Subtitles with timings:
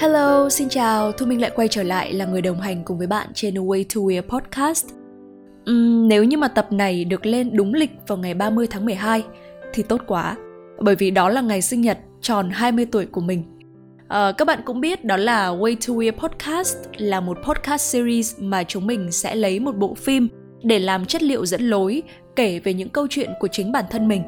[0.00, 3.06] Hello, xin chào, Thu Minh lại quay trở lại là người đồng hành cùng với
[3.06, 4.86] bạn trên Way to Wear Podcast.
[5.70, 9.24] Uhm, nếu như mà tập này được lên đúng lịch vào ngày 30 tháng 12
[9.72, 10.36] thì tốt quá,
[10.80, 13.42] bởi vì đó là ngày sinh nhật tròn 20 tuổi của mình.
[14.08, 18.34] À, các bạn cũng biết đó là Way to Wear Podcast là một podcast series
[18.38, 20.28] mà chúng mình sẽ lấy một bộ phim
[20.62, 22.02] để làm chất liệu dẫn lối
[22.36, 24.22] kể về những câu chuyện của chính bản thân mình.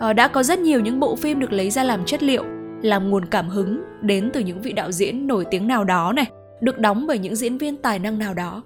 [0.00, 2.44] À, đã có rất nhiều những bộ phim được lấy ra làm chất liệu
[2.82, 6.30] làm nguồn cảm hứng đến từ những vị đạo diễn nổi tiếng nào đó này,
[6.60, 8.62] được đóng bởi những diễn viên tài năng nào đó.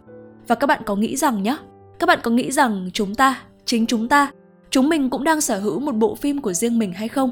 [0.47, 1.57] Và các bạn có nghĩ rằng nhá,
[1.99, 4.31] các bạn có nghĩ rằng chúng ta, chính chúng ta,
[4.71, 7.31] chúng mình cũng đang sở hữu một bộ phim của riêng mình hay không?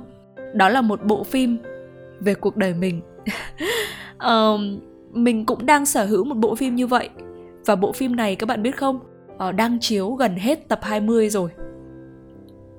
[0.55, 1.59] Đó là một bộ phim
[2.21, 3.01] về cuộc đời mình.
[4.27, 4.61] uh,
[5.13, 7.09] mình cũng đang sở hữu một bộ phim như vậy.
[7.67, 9.01] Và bộ phim này các bạn biết không,
[9.49, 11.51] uh, đang chiếu gần hết tập 20 rồi.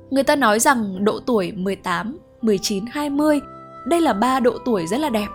[0.09, 3.39] Người ta nói rằng độ tuổi 18, 19, 20
[3.85, 5.27] đây là ba độ tuổi rất là đẹp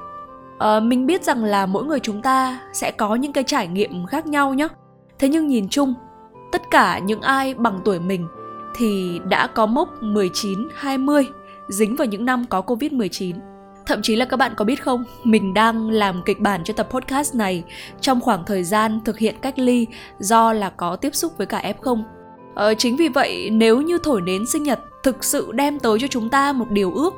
[0.58, 4.06] à, mình biết rằng là mỗi người chúng ta sẽ có những cái trải nghiệm
[4.06, 4.68] khác nhau nhé
[5.18, 5.94] thế nhưng nhìn chung
[6.52, 8.28] tất cả những ai bằng tuổi mình
[8.74, 11.26] thì đã có mốc 19, 20
[11.68, 13.34] dính vào những năm có Covid-19.
[13.86, 16.88] Thậm chí là các bạn có biết không, mình đang làm kịch bản cho tập
[16.90, 17.64] podcast này
[18.00, 19.86] trong khoảng thời gian thực hiện cách ly
[20.18, 22.02] do là có tiếp xúc với cả F0.
[22.54, 26.06] Ờ, chính vì vậy nếu như thổi nến sinh nhật thực sự đem tới cho
[26.06, 27.14] chúng ta một điều ước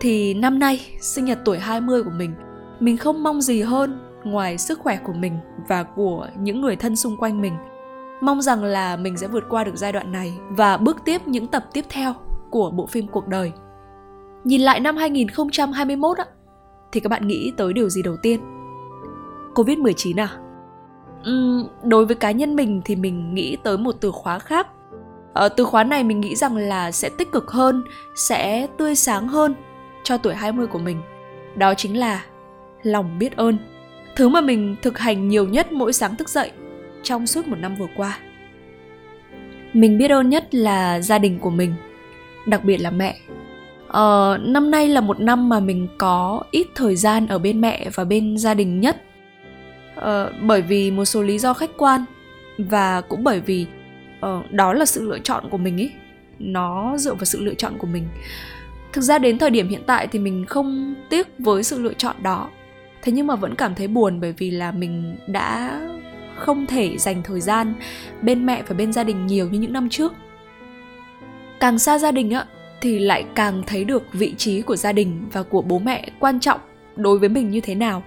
[0.00, 2.34] thì năm nay sinh nhật tuổi 20 của mình
[2.80, 5.38] mình không mong gì hơn ngoài sức khỏe của mình
[5.68, 7.52] và của những người thân xung quanh mình.
[8.20, 11.46] Mong rằng là mình sẽ vượt qua được giai đoạn này và bước tiếp những
[11.46, 12.14] tập tiếp theo
[12.50, 13.52] của bộ phim cuộc đời.
[14.44, 16.24] Nhìn lại năm 2021 á
[16.92, 18.40] thì các bạn nghĩ tới điều gì đầu tiên?
[19.54, 20.28] Covid-19 à?
[21.30, 24.66] Uhm, đối với cá nhân mình thì mình nghĩ tới một từ khóa khác.
[25.34, 27.82] Ở từ khóa này mình nghĩ rằng là sẽ tích cực hơn,
[28.14, 29.54] sẽ tươi sáng hơn
[30.06, 31.00] cho tuổi 20 của mình.
[31.56, 32.24] Đó chính là
[32.82, 33.58] lòng biết ơn.
[34.16, 36.50] Thứ mà mình thực hành nhiều nhất mỗi sáng thức dậy
[37.02, 38.18] trong suốt một năm vừa qua.
[39.72, 41.74] Mình biết ơn nhất là gia đình của mình,
[42.46, 43.18] đặc biệt là mẹ.
[43.88, 47.90] Ờ, năm nay là một năm mà mình có ít thời gian ở bên mẹ
[47.94, 49.02] và bên gia đình nhất.
[49.94, 52.04] Ờ, bởi vì một số lý do khách quan
[52.58, 53.66] và cũng bởi vì
[54.20, 55.90] ờ, đó là sự lựa chọn của mình ấy
[56.38, 58.08] nó dựa vào sự lựa chọn của mình
[58.96, 62.16] thực ra đến thời điểm hiện tại thì mình không tiếc với sự lựa chọn
[62.22, 62.50] đó.
[63.02, 65.80] Thế nhưng mà vẫn cảm thấy buồn bởi vì là mình đã
[66.36, 67.74] không thể dành thời gian
[68.22, 70.12] bên mẹ và bên gia đình nhiều như những năm trước.
[71.60, 72.44] Càng xa gia đình á,
[72.80, 76.40] thì lại càng thấy được vị trí của gia đình và của bố mẹ quan
[76.40, 76.60] trọng
[76.96, 78.02] đối với mình như thế nào.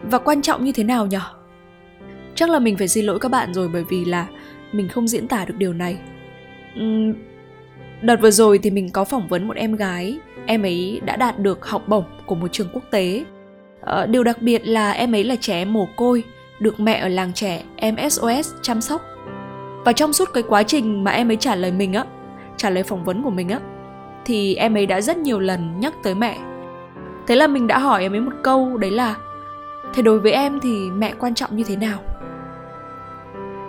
[0.00, 1.22] Và quan trọng như thế nào nhở?
[2.34, 4.26] Chắc là mình phải xin lỗi các bạn rồi bởi vì là
[4.72, 5.98] mình không diễn tả được điều này.
[8.04, 11.38] Đợt vừa rồi thì mình có phỏng vấn một em gái, em ấy đã đạt
[11.38, 13.24] được học bổng của một trường quốc tế.
[13.80, 16.22] Ờ, điều đặc biệt là em ấy là trẻ em mồ côi,
[16.60, 19.02] được mẹ ở làng trẻ MSOS chăm sóc.
[19.84, 22.04] Và trong suốt cái quá trình mà em ấy trả lời mình á,
[22.56, 23.60] trả lời phỏng vấn của mình á,
[24.24, 26.38] thì em ấy đã rất nhiều lần nhắc tới mẹ.
[27.26, 29.14] Thế là mình đã hỏi em ấy một câu đấy là
[29.94, 31.98] Thế đối với em thì mẹ quan trọng như thế nào?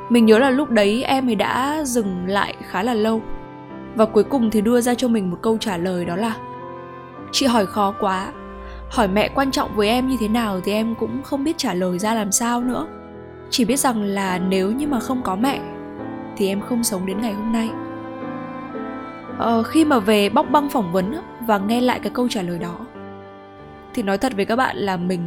[0.09, 3.22] Mình nhớ là lúc đấy em ấy đã dừng lại khá là lâu
[3.95, 6.38] và cuối cùng thì đưa ra cho mình một câu trả lời đó là
[7.31, 8.33] chị hỏi khó quá.
[8.89, 11.73] Hỏi mẹ quan trọng với em như thế nào thì em cũng không biết trả
[11.73, 12.88] lời ra làm sao nữa.
[13.50, 15.59] Chỉ biết rằng là nếu như mà không có mẹ
[16.38, 17.69] thì em không sống đến ngày hôm nay.
[19.38, 21.16] Ờ, khi mà về bóc băng phỏng vấn
[21.47, 22.78] và nghe lại cái câu trả lời đó
[23.95, 25.22] thì nói thật với các bạn là mình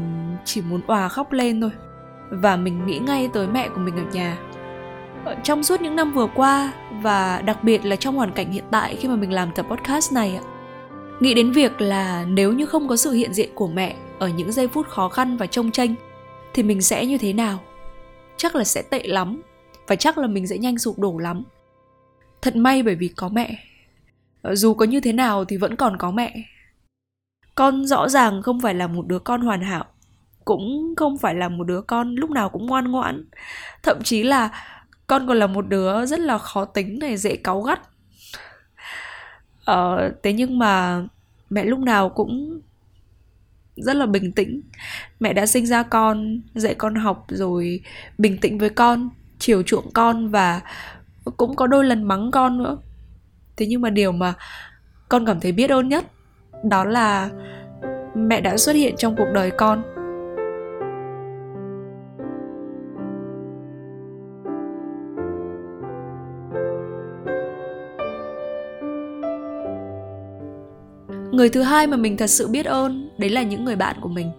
[0.45, 1.71] chỉ muốn òa khóc lên thôi.
[2.31, 4.37] Và mình nghĩ ngay tới mẹ của mình ở nhà
[5.43, 8.97] trong suốt những năm vừa qua, và đặc biệt là trong hoàn cảnh hiện tại
[8.97, 10.43] khi mà mình làm tập podcast này ạ,
[11.21, 14.53] nghĩ đến việc là nếu như không có sự hiện diện của mẹ ở những
[14.53, 15.95] giây phút khó khăn và trông tranh,
[16.55, 17.59] thì mình sẽ như thế nào?
[18.37, 19.43] Chắc là sẽ tệ lắm,
[19.87, 21.43] và chắc là mình sẽ nhanh sụp đổ lắm.
[22.43, 23.59] Thật may bởi vì có mẹ.
[24.43, 26.35] Ờ, dù có như thế nào thì vẫn còn có mẹ.
[27.55, 29.85] Con rõ ràng không phải là một đứa con hoàn hảo,
[30.45, 33.25] cũng không phải là một đứa con lúc nào cũng ngoan ngoãn.
[33.83, 34.51] Thậm chí là
[35.09, 37.81] con còn là một đứa rất là khó tính này dễ cáu gắt.
[39.65, 41.03] Ờ, thế nhưng mà
[41.51, 42.61] mẹ lúc nào cũng
[43.77, 44.61] rất là bình tĩnh.
[45.21, 47.81] Mẹ đã sinh ra con dạy con học rồi
[48.19, 50.61] bình tĩnh với con chiều chuộng con và
[51.37, 52.79] cũng có đôi lần mắng con nữa.
[53.57, 54.35] Thế nhưng mà điều mà
[55.09, 56.05] con cảm thấy biết ơn nhất
[56.65, 57.31] đó là
[58.15, 59.98] mẹ đã xuất hiện trong cuộc đời con.
[71.39, 74.09] Người thứ hai mà mình thật sự biết ơn, đấy là những người bạn của
[74.09, 74.31] mình.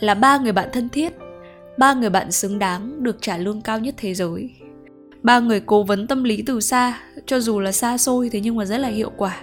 [0.00, 1.12] Là ba người bạn thân thiết,
[1.78, 4.50] ba người bạn xứng đáng được trả lương cao nhất thế giới.
[5.22, 8.56] Ba người cố vấn tâm lý từ xa, cho dù là xa xôi thế nhưng
[8.56, 9.40] mà rất là hiệu quả.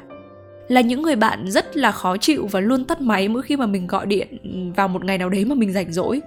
[0.68, 3.66] Là những người bạn rất là khó chịu và luôn tắt máy mỗi khi mà
[3.66, 4.28] mình gọi điện
[4.76, 6.22] vào một ngày nào đấy mà mình rảnh rỗi.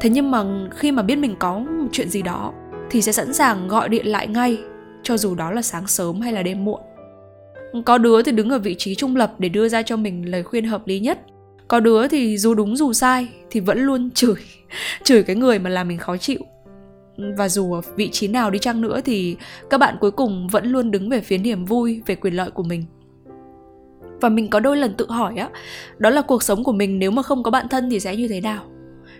[0.00, 2.52] Thế nhưng mà khi mà biết mình có một chuyện gì đó,
[2.90, 4.58] thì sẽ sẵn sàng gọi điện lại ngay,
[5.02, 6.80] cho dù đó là sáng sớm hay là đêm muộn
[7.84, 10.42] có đứa thì đứng ở vị trí trung lập để đưa ra cho mình lời
[10.42, 11.18] khuyên hợp lý nhất.
[11.68, 14.36] Có đứa thì dù đúng dù sai thì vẫn luôn chửi
[15.04, 16.38] chửi cái người mà làm mình khó chịu.
[17.36, 19.36] Và dù ở vị trí nào đi chăng nữa thì
[19.70, 22.62] các bạn cuối cùng vẫn luôn đứng về phía niềm vui, về quyền lợi của
[22.62, 22.84] mình.
[24.20, 25.48] Và mình có đôi lần tự hỏi á,
[25.98, 28.28] đó là cuộc sống của mình nếu mà không có bạn thân thì sẽ như
[28.28, 28.62] thế nào?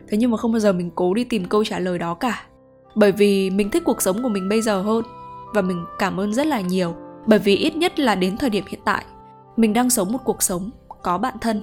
[0.09, 2.47] Thế nhưng mà không bao giờ mình cố đi tìm câu trả lời đó cả.
[2.95, 5.05] Bởi vì mình thích cuộc sống của mình bây giờ hơn
[5.55, 6.95] và mình cảm ơn rất là nhiều
[7.27, 9.05] bởi vì ít nhất là đến thời điểm hiện tại,
[9.57, 10.71] mình đang sống một cuộc sống
[11.03, 11.63] có bạn thân.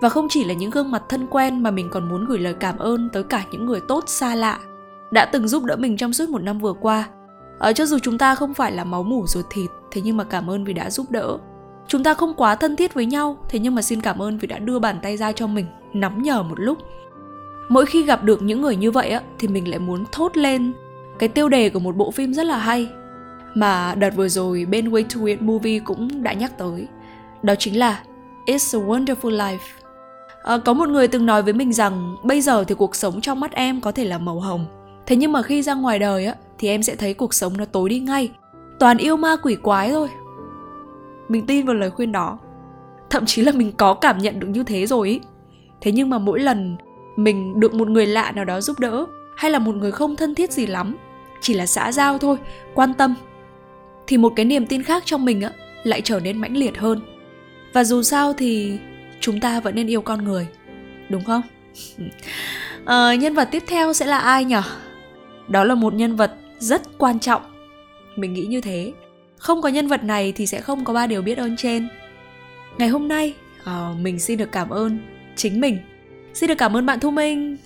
[0.00, 2.54] Và không chỉ là những gương mặt thân quen mà mình còn muốn gửi lời
[2.54, 4.58] cảm ơn tới cả những người tốt xa lạ,
[5.10, 7.08] đã từng giúp đỡ mình trong suốt một năm vừa qua.
[7.58, 10.24] Ở cho dù chúng ta không phải là máu mủ ruột thịt, thế nhưng mà
[10.24, 11.38] cảm ơn vì đã giúp đỡ.
[11.86, 14.46] Chúng ta không quá thân thiết với nhau, thế nhưng mà xin cảm ơn vì
[14.46, 16.78] đã đưa bàn tay ra cho mình, nắm nhờ một lúc.
[17.68, 20.72] Mỗi khi gặp được những người như vậy á, thì mình lại muốn thốt lên.
[21.18, 22.88] Cái tiêu đề của một bộ phim rất là hay
[23.54, 26.86] mà đợt vừa rồi bên Way to It Movie cũng đã nhắc tới.
[27.42, 28.02] Đó chính là
[28.46, 29.58] It's a Wonderful Life.
[30.42, 33.40] À, có một người từng nói với mình rằng bây giờ thì cuộc sống trong
[33.40, 34.66] mắt em có thể là màu hồng.
[35.06, 37.64] Thế nhưng mà khi ra ngoài đời á thì em sẽ thấy cuộc sống nó
[37.64, 38.30] tối đi ngay.
[38.78, 40.08] Toàn yêu ma quỷ quái thôi.
[41.28, 42.38] Mình tin vào lời khuyên đó.
[43.10, 45.20] Thậm chí là mình có cảm nhận được như thế rồi ý.
[45.80, 46.76] Thế nhưng mà mỗi lần
[47.16, 49.06] mình được một người lạ nào đó giúp đỡ
[49.36, 50.96] hay là một người không thân thiết gì lắm
[51.40, 52.36] chỉ là xã giao thôi
[52.74, 53.14] quan tâm
[54.10, 55.50] thì một cái niềm tin khác trong mình á
[55.82, 57.00] lại trở nên mãnh liệt hơn.
[57.72, 58.78] Và dù sao thì
[59.20, 60.46] chúng ta vẫn nên yêu con người
[61.08, 61.42] đúng không?
[62.84, 64.56] À, nhân vật tiếp theo sẽ là ai nhỉ
[65.48, 67.42] đó là một nhân vật rất quan trọng.
[68.16, 68.92] Mình nghĩ như thế.
[69.38, 71.88] Không có nhân vật này thì sẽ không có ba điều biết ơn trên.
[72.78, 73.34] Ngày hôm nay
[73.64, 74.98] à, mình xin được cảm ơn
[75.36, 75.78] chính mình.
[76.34, 77.56] Xin được cảm ơn bạn thu minh.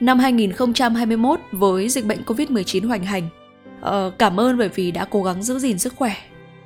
[0.00, 3.28] Năm 2021 với dịch bệnh Covid-19 hoành hành.
[3.88, 6.14] Uh, cảm ơn bởi vì đã cố gắng giữ gìn sức khỏe.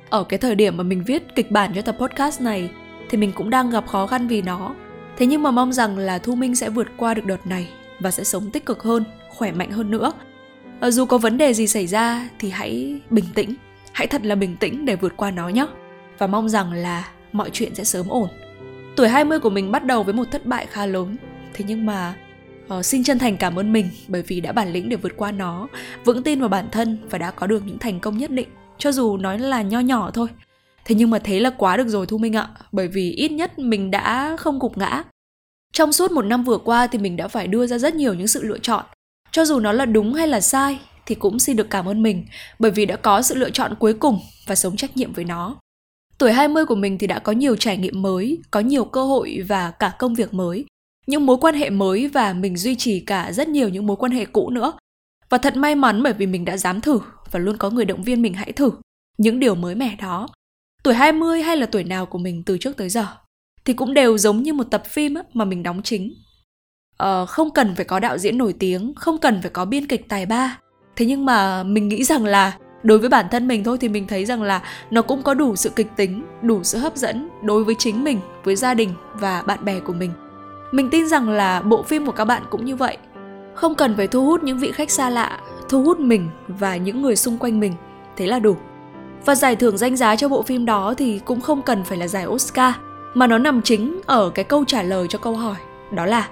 [0.09, 2.69] Ở cái thời điểm mà mình viết kịch bản cho tập podcast này
[3.09, 4.75] thì mình cũng đang gặp khó khăn vì nó.
[5.17, 7.69] Thế nhưng mà mong rằng là Thu Minh sẽ vượt qua được đợt này
[7.99, 10.13] và sẽ sống tích cực hơn, khỏe mạnh hơn nữa.
[10.87, 13.53] Uh, dù có vấn đề gì xảy ra thì hãy bình tĩnh,
[13.93, 15.65] hãy thật là bình tĩnh để vượt qua nó nhé.
[16.17, 18.29] Và mong rằng là mọi chuyện sẽ sớm ổn.
[18.95, 21.17] Tuổi 20 của mình bắt đầu với một thất bại khá lớn.
[21.53, 22.15] Thế nhưng mà
[22.77, 25.31] uh, xin chân thành cảm ơn mình bởi vì đã bản lĩnh để vượt qua
[25.31, 25.67] nó,
[26.05, 28.91] vững tin vào bản thân và đã có được những thành công nhất định, cho
[28.91, 30.27] dù nói là nho nhỏ thôi.
[30.85, 33.59] Thế nhưng mà thế là quá được rồi Thu Minh ạ, bởi vì ít nhất
[33.59, 35.03] mình đã không gục ngã.
[35.73, 38.27] Trong suốt một năm vừa qua thì mình đã phải đưa ra rất nhiều những
[38.27, 38.85] sự lựa chọn.
[39.31, 42.25] Cho dù nó là đúng hay là sai thì cũng xin được cảm ơn mình
[42.59, 45.55] bởi vì đã có sự lựa chọn cuối cùng và sống trách nhiệm với nó.
[46.17, 49.43] Tuổi 20 của mình thì đã có nhiều trải nghiệm mới, có nhiều cơ hội
[49.47, 50.65] và cả công việc mới
[51.09, 54.11] những mối quan hệ mới và mình duy trì cả rất nhiều những mối quan
[54.11, 54.73] hệ cũ nữa.
[55.29, 56.99] Và thật may mắn bởi vì mình đã dám thử
[57.31, 58.71] và luôn có người động viên mình hãy thử
[59.17, 60.27] những điều mới mẻ đó.
[60.83, 63.07] Tuổi 20 hay là tuổi nào của mình từ trước tới giờ
[63.65, 66.13] thì cũng đều giống như một tập phim mà mình đóng chính.
[66.97, 70.09] Ờ, không cần phải có đạo diễn nổi tiếng, không cần phải có biên kịch
[70.09, 70.59] tài ba.
[70.95, 74.07] Thế nhưng mà mình nghĩ rằng là đối với bản thân mình thôi thì mình
[74.07, 77.63] thấy rằng là nó cũng có đủ sự kịch tính, đủ sự hấp dẫn đối
[77.63, 80.11] với chính mình, với gia đình và bạn bè của mình.
[80.71, 82.97] Mình tin rằng là bộ phim của các bạn cũng như vậy.
[83.55, 87.01] Không cần phải thu hút những vị khách xa lạ, thu hút mình và những
[87.01, 87.73] người xung quanh mình,
[88.17, 88.55] thế là đủ.
[89.25, 92.07] Và giải thưởng danh giá cho bộ phim đó thì cũng không cần phải là
[92.07, 92.73] giải Oscar,
[93.13, 95.55] mà nó nằm chính ở cái câu trả lời cho câu hỏi,
[95.91, 96.27] đó là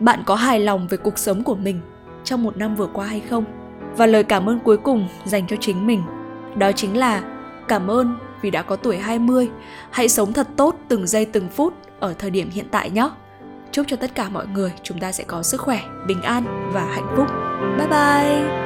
[0.00, 1.80] bạn có hài lòng về cuộc sống của mình
[2.24, 3.44] trong một năm vừa qua hay không?
[3.96, 6.02] Và lời cảm ơn cuối cùng dành cho chính mình,
[6.56, 7.22] đó chính là
[7.68, 9.50] cảm ơn vì đã có tuổi 20,
[9.90, 13.08] hãy sống thật tốt từng giây từng phút ở thời điểm hiện tại nhé.
[13.74, 16.84] Chúc cho tất cả mọi người chúng ta sẽ có sức khỏe, bình an và
[16.84, 17.26] hạnh phúc.
[17.78, 18.63] Bye bye!